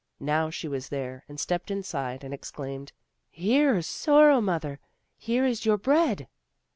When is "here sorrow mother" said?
3.29-4.79